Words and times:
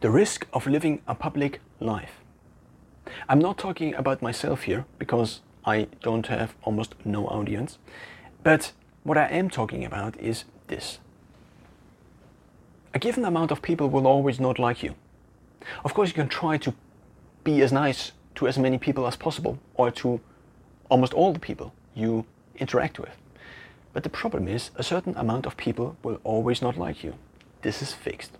the 0.00 0.10
risk 0.10 0.46
of 0.52 0.66
living 0.66 1.02
a 1.06 1.14
public 1.14 1.60
life. 1.78 2.20
I'm 3.28 3.38
not 3.38 3.58
talking 3.58 3.94
about 3.94 4.22
myself 4.22 4.62
here 4.62 4.86
because 4.98 5.40
I 5.64 5.88
don't 6.02 6.26
have 6.28 6.54
almost 6.62 6.94
no 7.04 7.26
audience, 7.26 7.78
but 8.42 8.72
what 9.02 9.18
I 9.18 9.26
am 9.26 9.50
talking 9.50 9.84
about 9.84 10.18
is 10.18 10.44
this. 10.68 10.98
A 12.94 12.98
given 12.98 13.24
amount 13.24 13.50
of 13.50 13.62
people 13.62 13.88
will 13.88 14.06
always 14.06 14.40
not 14.40 14.58
like 14.58 14.82
you. 14.82 14.94
Of 15.84 15.92
course, 15.94 16.08
you 16.08 16.14
can 16.14 16.28
try 16.28 16.56
to 16.58 16.74
be 17.44 17.62
as 17.62 17.72
nice 17.72 18.12
to 18.36 18.48
as 18.48 18.58
many 18.58 18.78
people 18.78 19.06
as 19.06 19.16
possible 19.16 19.58
or 19.74 19.90
to 19.90 20.20
almost 20.88 21.12
all 21.12 21.32
the 21.32 21.38
people 21.38 21.72
you 21.94 22.24
interact 22.56 22.98
with. 22.98 23.16
But 23.92 24.02
the 24.02 24.08
problem 24.08 24.48
is, 24.48 24.70
a 24.76 24.82
certain 24.82 25.14
amount 25.16 25.46
of 25.46 25.56
people 25.56 25.96
will 26.02 26.20
always 26.24 26.62
not 26.62 26.78
like 26.78 27.04
you. 27.04 27.14
This 27.62 27.82
is 27.82 27.92
fixed. 27.92 28.38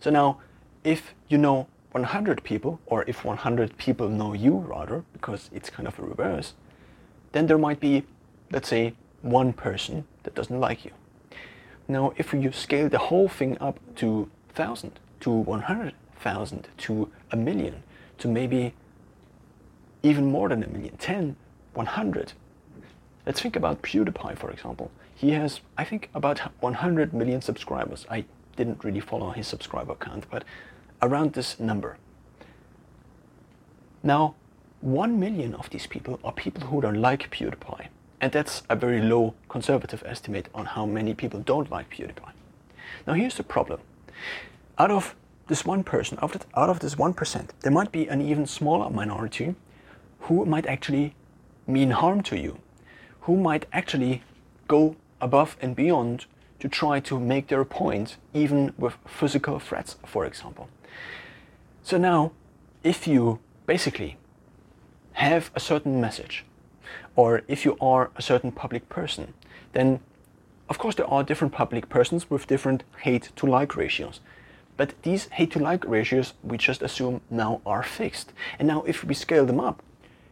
So 0.00 0.10
now, 0.10 0.38
if 0.86 1.14
you 1.28 1.36
know 1.36 1.66
100 1.90 2.44
people, 2.44 2.78
or 2.86 3.04
if 3.08 3.24
100 3.24 3.76
people 3.76 4.08
know 4.08 4.32
you 4.32 4.54
rather, 4.58 5.02
because 5.12 5.50
it's 5.52 5.68
kind 5.68 5.88
of 5.88 5.98
a 5.98 6.02
reverse, 6.02 6.54
then 7.32 7.48
there 7.48 7.58
might 7.58 7.80
be, 7.80 8.04
let's 8.52 8.68
say, 8.68 8.94
one 9.22 9.52
person 9.52 10.04
that 10.22 10.34
doesn't 10.34 10.60
like 10.60 10.84
you. 10.84 10.92
Now, 11.88 12.12
if 12.16 12.32
you 12.32 12.52
scale 12.52 12.88
the 12.88 12.98
whole 12.98 13.28
thing 13.28 13.58
up 13.60 13.80
to 13.96 14.30
1,000, 14.54 15.00
to 15.20 15.30
100,000, 15.30 16.68
to 16.78 17.10
a 17.32 17.36
million, 17.36 17.82
to 18.18 18.28
maybe 18.28 18.72
even 20.04 20.26
more 20.26 20.48
than 20.48 20.62
a 20.62 20.68
million, 20.68 20.96
10, 20.98 21.34
100. 21.74 22.32
Let's 23.26 23.40
think 23.40 23.56
about 23.56 23.82
PewDiePie, 23.82 24.38
for 24.38 24.50
example. 24.50 24.92
He 25.16 25.32
has, 25.32 25.60
I 25.76 25.84
think, 25.84 26.10
about 26.14 26.38
100 26.60 27.12
million 27.12 27.40
subscribers. 27.42 28.06
I 28.08 28.24
didn't 28.56 28.84
really 28.84 29.00
follow 29.00 29.30
his 29.30 29.48
subscriber 29.48 29.94
count, 29.96 30.26
but 30.30 30.44
around 31.02 31.32
this 31.32 31.58
number. 31.60 31.98
Now, 34.02 34.34
1 34.80 35.18
million 35.18 35.54
of 35.54 35.70
these 35.70 35.86
people 35.86 36.20
are 36.22 36.32
people 36.32 36.68
who 36.68 36.80
don't 36.80 37.00
like 37.00 37.30
PewDiePie. 37.30 37.88
And 38.20 38.32
that's 38.32 38.62
a 38.70 38.76
very 38.76 39.00
low 39.00 39.34
conservative 39.48 40.02
estimate 40.06 40.48
on 40.54 40.66
how 40.66 40.86
many 40.86 41.12
people 41.14 41.40
don't 41.40 41.70
like 41.70 41.90
PewDiePie. 41.90 42.32
Now, 43.06 43.14
here's 43.14 43.36
the 43.36 43.42
problem. 43.42 43.80
Out 44.78 44.90
of 44.90 45.14
this 45.48 45.64
one 45.64 45.84
person, 45.84 46.18
out 46.20 46.34
of, 46.70 46.80
this 46.80 46.94
1%, 46.94 47.48
there 47.60 47.72
might 47.72 47.92
be 47.92 48.08
an 48.08 48.20
even 48.20 48.46
smaller 48.46 48.90
minority 48.90 49.54
who 50.20 50.44
might 50.44 50.66
actually 50.66 51.14
mean 51.66 51.90
harm 51.90 52.22
to 52.22 52.36
you, 52.38 52.58
who 53.22 53.36
might 53.36 53.66
actually 53.72 54.22
go 54.68 54.96
above 55.20 55.56
and 55.60 55.74
beyond 55.76 56.26
to 56.58 56.68
try 56.68 57.00
to 57.00 57.20
make 57.20 57.48
their 57.48 57.64
point, 57.64 58.16
even 58.34 58.72
with 58.78 58.96
physical 59.06 59.58
threats, 59.58 59.96
for 60.04 60.24
example. 60.24 60.68
So 61.82 61.96
now, 61.98 62.32
if 62.82 63.06
you 63.06 63.38
basically 63.66 64.16
have 65.12 65.50
a 65.54 65.60
certain 65.60 66.00
message, 66.00 66.44
or 67.14 67.42
if 67.48 67.64
you 67.64 67.76
are 67.80 68.10
a 68.16 68.22
certain 68.22 68.52
public 68.52 68.88
person, 68.88 69.34
then 69.72 70.00
of 70.68 70.78
course 70.78 70.94
there 70.94 71.06
are 71.06 71.22
different 71.22 71.52
public 71.52 71.88
persons 71.88 72.28
with 72.28 72.46
different 72.46 72.84
hate 73.02 73.30
to 73.36 73.46
like 73.46 73.76
ratios. 73.76 74.20
But 74.76 74.94
these 75.02 75.26
hate 75.26 75.52
to 75.52 75.58
like 75.58 75.84
ratios 75.86 76.34
we 76.42 76.58
just 76.58 76.82
assume 76.82 77.20
now 77.30 77.60
are 77.64 77.82
fixed. 77.82 78.32
And 78.58 78.68
now 78.68 78.82
if 78.86 79.04
we 79.04 79.14
scale 79.14 79.46
them 79.46 79.60
up, 79.60 79.82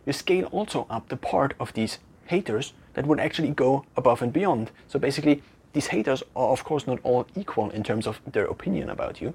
you 0.07 0.13
scale 0.13 0.47
also 0.47 0.87
up 0.91 1.09
the 1.09 1.17
part 1.17 1.55
of 1.59 1.73
these 1.73 1.99
haters 2.27 2.75
that 2.93 3.07
would 3.07 3.21
actually 3.21 3.51
go 3.51 3.85
above 3.97 4.23
and 4.23 4.33
beyond. 4.33 4.71
So 4.87 4.99
basically, 4.99 5.43
these 5.73 5.89
haters 5.89 6.23
are 6.37 6.51
of 6.51 6.65
course 6.65 6.87
not 6.87 7.01
all 7.03 7.27
equal 7.35 7.71
in 7.71 7.83
terms 7.83 8.07
of 8.07 8.21
their 8.31 8.45
opinion 8.45 8.91
about 8.91 9.21
you, 9.21 9.35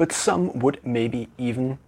but 0.00 0.12
some 0.12 0.58
would 0.60 0.80
maybe 0.82 1.28
even 1.36 1.78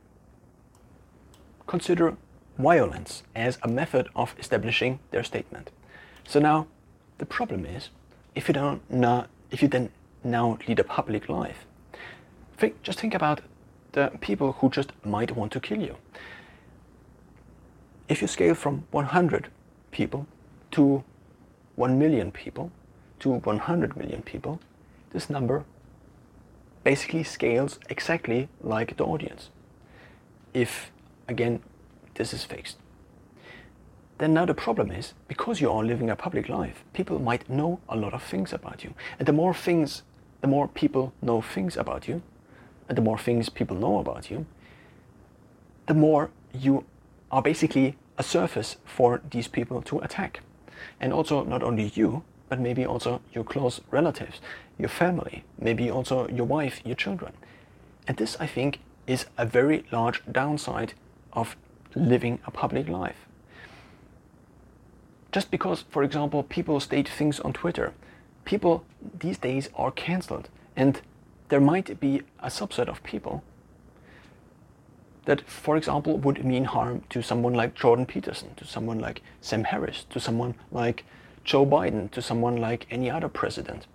consider 1.66 2.14
violence 2.58 3.22
as 3.34 3.58
a 3.62 3.68
method 3.68 4.06
of 4.14 4.34
establishing 4.38 4.98
their 5.12 5.24
statement. 5.24 5.70
So 6.28 6.38
now, 6.38 6.66
the 7.16 7.24
problem 7.24 7.64
is, 7.64 7.88
if 8.34 8.48
you 8.48 8.52
don't 8.52 8.82
not, 8.90 9.30
if 9.50 9.62
you 9.62 9.68
then 9.68 9.88
now 10.22 10.58
lead 10.68 10.78
a 10.78 10.84
public 10.84 11.30
life, 11.30 11.64
think, 12.58 12.82
just 12.82 13.00
think 13.00 13.14
about 13.14 13.40
the 13.92 14.10
people 14.20 14.52
who 14.60 14.68
just 14.68 14.92
might 15.06 15.34
want 15.34 15.50
to 15.52 15.60
kill 15.60 15.80
you. 15.80 15.96
If 18.10 18.20
you 18.20 18.28
scale 18.28 18.54
from 18.54 18.84
100 18.90 19.48
people 19.90 20.26
to 20.72 21.02
1 21.76 21.98
million 21.98 22.30
people 22.30 22.72
to 23.20 23.30
100 23.30 23.96
million 23.96 24.20
people, 24.20 24.60
this 25.14 25.30
number 25.30 25.64
basically 26.84 27.22
scales 27.22 27.78
exactly 27.88 28.48
like 28.60 28.96
the 28.96 29.04
audience. 29.04 29.50
If, 30.52 30.90
again, 31.28 31.60
this 32.14 32.32
is 32.32 32.44
fixed. 32.44 32.78
Then 34.18 34.34
now 34.34 34.44
the 34.44 34.54
problem 34.54 34.90
is, 34.90 35.14
because 35.26 35.60
you 35.60 35.70
are 35.70 35.84
living 35.84 36.10
a 36.10 36.16
public 36.16 36.48
life, 36.48 36.84
people 36.92 37.18
might 37.18 37.48
know 37.48 37.80
a 37.88 37.96
lot 37.96 38.14
of 38.14 38.22
things 38.22 38.52
about 38.52 38.84
you. 38.84 38.94
And 39.18 39.26
the 39.26 39.32
more 39.32 39.54
things, 39.54 40.02
the 40.40 40.48
more 40.48 40.68
people 40.68 41.12
know 41.22 41.40
things 41.40 41.76
about 41.76 42.06
you, 42.06 42.22
and 42.88 42.96
the 42.96 43.02
more 43.02 43.18
things 43.18 43.48
people 43.48 43.76
know 43.76 43.98
about 43.98 44.30
you, 44.30 44.46
the 45.86 45.94
more 45.94 46.30
you 46.52 46.84
are 47.30 47.42
basically 47.42 47.96
a 48.18 48.22
surface 48.22 48.76
for 48.84 49.20
these 49.30 49.48
people 49.48 49.82
to 49.82 49.98
attack. 50.00 50.40
And 51.00 51.12
also 51.12 51.44
not 51.44 51.62
only 51.62 51.90
you, 51.94 52.22
but 52.52 52.60
maybe 52.60 52.84
also 52.84 53.22
your 53.32 53.44
close 53.44 53.80
relatives, 53.90 54.38
your 54.78 54.90
family, 54.90 55.42
maybe 55.58 55.90
also 55.90 56.28
your 56.28 56.44
wife, 56.44 56.82
your 56.84 56.94
children. 56.94 57.32
And 58.06 58.18
this, 58.18 58.36
I 58.38 58.46
think, 58.46 58.80
is 59.06 59.24
a 59.38 59.46
very 59.46 59.86
large 59.90 60.20
downside 60.30 60.92
of 61.32 61.56
living 61.94 62.40
a 62.46 62.50
public 62.50 62.90
life. 62.90 63.26
Just 65.32 65.50
because, 65.50 65.86
for 65.88 66.02
example, 66.02 66.42
people 66.42 66.78
state 66.78 67.08
things 67.08 67.40
on 67.40 67.54
Twitter, 67.54 67.94
people 68.44 68.84
these 69.18 69.38
days 69.38 69.70
are 69.74 69.90
cancelled, 69.90 70.50
and 70.76 71.00
there 71.48 71.58
might 71.72 71.98
be 72.00 72.20
a 72.38 72.48
subset 72.48 72.86
of 72.86 73.02
people 73.02 73.42
that, 75.24 75.40
for 75.48 75.78
example, 75.78 76.18
would 76.18 76.44
mean 76.44 76.64
harm 76.66 77.02
to 77.08 77.22
someone 77.22 77.54
like 77.54 77.74
Jordan 77.74 78.04
Peterson, 78.04 78.54
to 78.56 78.66
someone 78.66 78.98
like 78.98 79.22
Sam 79.40 79.64
Harris, 79.64 80.04
to 80.10 80.20
someone 80.20 80.54
like 80.70 81.06
Joe 81.44 81.66
Biden, 81.66 82.10
to 82.12 82.22
someone 82.22 82.56
like 82.56 82.86
any 82.90 83.10
other 83.10 83.28
president. 83.28 83.86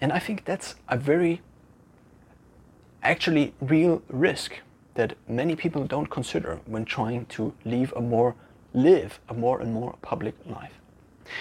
And 0.00 0.12
I 0.12 0.18
think 0.18 0.44
that's 0.44 0.74
a 0.88 0.96
very 0.96 1.40
actually 3.02 3.54
real 3.60 4.02
risk 4.08 4.60
that 4.94 5.16
many 5.28 5.54
people 5.56 5.84
don't 5.84 6.10
consider 6.10 6.60
when 6.66 6.84
trying 6.84 7.26
to 7.26 7.54
live 7.64 7.92
a 7.96 8.00
more 8.00 8.34
live 8.74 9.18
a 9.28 9.34
more 9.34 9.60
and 9.60 9.72
more 9.72 9.96
public 10.02 10.34
life. 10.46 10.74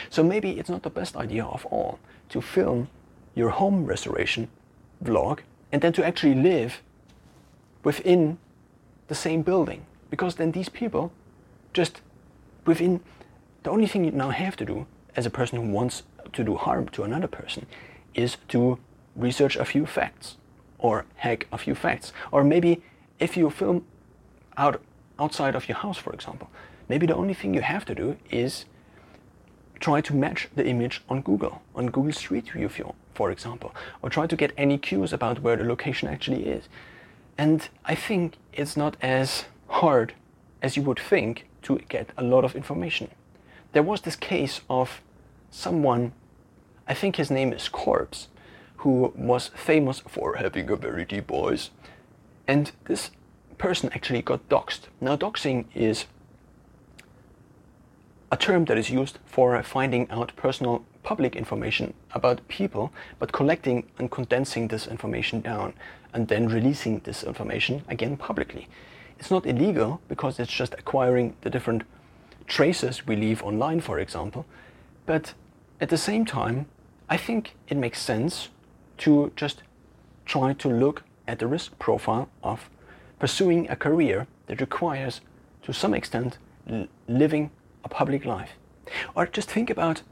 So 0.09 0.23
maybe 0.23 0.51
it's 0.59 0.69
not 0.69 0.83
the 0.83 0.89
best 0.89 1.15
idea 1.15 1.43
of 1.43 1.65
all 1.65 1.99
to 2.29 2.41
film 2.41 2.87
your 3.35 3.49
home 3.49 3.85
restoration 3.85 4.47
vlog 5.03 5.39
and 5.71 5.81
then 5.81 5.93
to 5.93 6.05
actually 6.05 6.35
live 6.35 6.81
within 7.83 8.37
the 9.07 9.15
same 9.15 9.41
building 9.41 9.85
because 10.09 10.35
then 10.35 10.51
these 10.51 10.69
people 10.69 11.11
just 11.73 12.01
within 12.65 13.01
the 13.63 13.69
only 13.69 13.87
thing 13.87 14.03
you 14.03 14.11
now 14.11 14.29
have 14.29 14.55
to 14.57 14.65
do 14.65 14.85
as 15.17 15.25
a 15.25 15.29
person 15.29 15.59
who 15.59 15.69
wants 15.69 16.03
to 16.31 16.43
do 16.43 16.55
harm 16.55 16.87
to 16.89 17.03
another 17.03 17.27
person 17.27 17.65
is 18.13 18.37
to 18.47 18.79
research 19.15 19.55
a 19.57 19.65
few 19.65 19.85
facts 19.85 20.37
or 20.77 21.05
hack 21.15 21.47
a 21.51 21.57
few 21.57 21.75
facts 21.75 22.13
or 22.31 22.43
maybe 22.43 22.81
if 23.19 23.35
you 23.35 23.49
film 23.49 23.83
out 24.55 24.79
outside 25.19 25.55
of 25.55 25.67
your 25.67 25.77
house 25.77 25.97
for 25.97 26.13
example 26.13 26.49
maybe 26.87 27.05
the 27.07 27.15
only 27.15 27.33
thing 27.33 27.53
you 27.53 27.61
have 27.61 27.83
to 27.83 27.95
do 27.95 28.15
is 28.29 28.65
try 29.79 29.99
to 30.01 30.13
match 30.13 30.47
the 30.55 30.65
image 30.65 31.03
on 31.09 31.21
Google 31.21 31.61
on 31.75 31.87
Google 31.87 32.13
Street 32.13 32.49
View 32.51 32.69
for 33.13 33.31
example 33.31 33.73
or 34.01 34.09
try 34.09 34.27
to 34.27 34.35
get 34.35 34.53
any 34.55 34.77
cues 34.77 35.11
about 35.11 35.41
where 35.41 35.55
the 35.55 35.63
location 35.63 36.07
actually 36.07 36.45
is 36.45 36.69
and 37.37 37.69
I 37.85 37.95
think 37.95 38.37
it's 38.53 38.77
not 38.77 38.97
as 39.01 39.45
hard 39.67 40.13
as 40.61 40.75
you 40.75 40.83
would 40.83 40.99
think 40.99 41.47
to 41.63 41.79
get 41.89 42.09
a 42.17 42.23
lot 42.23 42.43
of 42.43 42.55
information. 42.55 43.09
There 43.73 43.83
was 43.83 44.01
this 44.01 44.15
case 44.15 44.61
of 44.69 45.01
someone, 45.51 46.13
I 46.87 46.93
think 46.93 47.15
his 47.15 47.31
name 47.31 47.53
is 47.53 47.67
Corpse, 47.69 48.27
who 48.77 49.13
was 49.15 49.49
famous 49.55 49.99
for 49.99 50.35
having 50.35 50.69
a 50.69 50.75
very 50.75 51.05
deep 51.05 51.27
voice. 51.27 51.71
And 52.47 52.71
this 52.85 53.11
person 53.57 53.89
actually 53.93 54.21
got 54.21 54.47
doxxed. 54.49 54.87
Now, 55.01 55.17
doxing 55.17 55.65
is 55.73 56.05
a 58.31 58.37
term 58.37 58.65
that 58.65 58.77
is 58.77 58.89
used 58.89 59.19
for 59.25 59.61
finding 59.63 60.09
out 60.09 60.35
personal 60.35 60.85
public 61.03 61.35
information 61.35 61.93
about 62.11 62.45
people, 62.49 62.91
but 63.19 63.31
collecting 63.31 63.89
and 63.97 64.11
condensing 64.11 64.67
this 64.67 64.87
information 64.87 65.39
down 65.41 65.73
and 66.13 66.27
then 66.27 66.47
releasing 66.47 66.99
this 66.99 67.23
information 67.23 67.83
again 67.87 68.17
publicly. 68.17 68.67
It's 69.17 69.31
not 69.31 69.45
illegal 69.45 70.01
because 70.09 70.39
it's 70.39 70.51
just 70.51 70.73
acquiring 70.73 71.35
the 71.41 71.49
different 71.49 71.83
traces 72.45 73.07
we 73.07 73.15
leave 73.15 73.41
online, 73.43 73.79
for 73.79 73.99
example. 73.99 74.45
But 75.07 75.33
at 75.81 75.89
the 75.89 75.97
same 75.97 76.25
time, 76.25 76.67
I 77.09 77.17
think 77.17 77.55
it 77.69 77.77
makes 77.77 77.99
sense 77.99 78.49
to 78.99 79.31
just 79.35 79.63
try 80.25 80.53
to 80.53 80.67
look 80.67 81.03
at 81.27 81.39
the 81.39 81.47
risk 81.47 81.79
profile 81.79 82.29
of 82.43 82.69
pursuing 83.17 83.67
a 83.69 83.75
career 83.75 84.27
that 84.45 84.61
requires, 84.61 85.21
to 85.63 85.73
some 85.73 85.95
extent, 85.95 86.37
living 87.07 87.49
a 87.83 87.89
public 87.89 88.25
life. 88.25 88.51
Or 89.15 89.25
just 89.25 89.49
think 89.49 89.69
about 89.69 90.03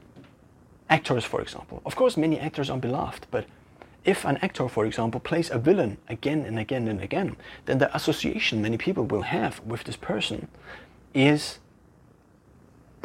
actors, 0.88 1.24
for 1.24 1.40
example. 1.40 1.82
Of 1.84 1.94
course, 1.94 2.16
many 2.16 2.40
actors 2.40 2.70
are 2.70 2.78
beloved, 2.78 3.26
but 3.30 3.46
if 4.04 4.24
an 4.24 4.38
actor, 4.40 4.68
for 4.68 4.86
example, 4.86 5.20
plays 5.20 5.50
a 5.50 5.58
villain 5.58 5.98
again 6.08 6.46
and 6.46 6.58
again 6.58 6.88
and 6.88 7.00
again, 7.02 7.36
then 7.66 7.78
the 7.78 7.94
association 7.94 8.62
many 8.62 8.78
people 8.78 9.04
will 9.04 9.22
have 9.22 9.60
with 9.60 9.84
this 9.84 9.96
person 9.96 10.48
is 11.12 11.58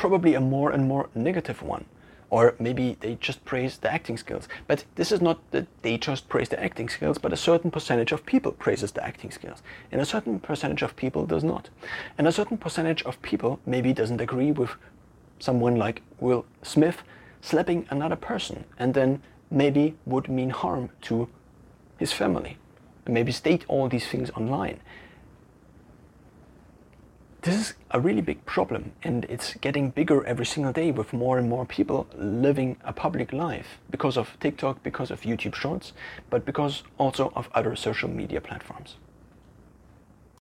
probably 0.01 0.33
a 0.33 0.41
more 0.41 0.71
and 0.71 0.87
more 0.87 1.09
negative 1.13 1.61
one. 1.61 1.85
Or 2.31 2.55
maybe 2.57 2.97
they 3.01 3.19
just 3.21 3.45
praise 3.45 3.77
the 3.77 3.93
acting 3.93 4.17
skills. 4.17 4.47
But 4.65 4.85
this 4.95 5.11
is 5.11 5.21
not 5.21 5.37
that 5.51 5.67
they 5.83 5.95
just 5.99 6.27
praise 6.27 6.49
the 6.49 6.59
acting 6.59 6.89
skills, 6.89 7.19
but 7.19 7.31
a 7.31 7.37
certain 7.37 7.69
percentage 7.69 8.11
of 8.11 8.25
people 8.25 8.51
praises 8.53 8.91
the 8.91 9.05
acting 9.05 9.29
skills. 9.29 9.61
And 9.91 10.01
a 10.01 10.05
certain 10.05 10.39
percentage 10.39 10.81
of 10.81 10.95
people 10.95 11.27
does 11.27 11.43
not. 11.43 11.69
And 12.17 12.27
a 12.27 12.31
certain 12.31 12.57
percentage 12.57 13.03
of 13.03 13.21
people 13.21 13.59
maybe 13.67 13.93
doesn't 13.93 14.21
agree 14.21 14.51
with 14.51 14.71
someone 15.37 15.75
like 15.75 16.01
Will 16.19 16.45
Smith 16.63 17.03
slapping 17.41 17.85
another 17.91 18.15
person 18.15 18.63
and 18.79 18.95
then 18.95 19.21
maybe 19.51 19.93
would 20.07 20.27
mean 20.27 20.49
harm 20.49 20.89
to 21.01 21.29
his 21.99 22.11
family. 22.11 22.57
And 23.05 23.13
maybe 23.13 23.31
state 23.31 23.65
all 23.67 23.87
these 23.87 24.07
things 24.07 24.31
online. 24.31 24.79
This 27.43 27.55
is 27.55 27.73
a 27.89 27.99
really 27.99 28.21
big 28.21 28.45
problem, 28.45 28.91
and 29.01 29.25
it's 29.25 29.55
getting 29.55 29.89
bigger 29.89 30.23
every 30.25 30.45
single 30.45 30.71
day 30.71 30.91
with 30.91 31.11
more 31.11 31.39
and 31.39 31.49
more 31.49 31.65
people 31.65 32.05
living 32.15 32.77
a 32.83 32.93
public 32.93 33.33
life 33.33 33.79
because 33.89 34.15
of 34.15 34.37
TikTok, 34.39 34.83
because 34.83 35.09
of 35.09 35.21
YouTube 35.21 35.55
Shorts, 35.55 35.93
but 36.29 36.45
because 36.45 36.83
also 36.99 37.33
of 37.35 37.49
other 37.55 37.75
social 37.75 38.09
media 38.09 38.41
platforms. 38.41 38.97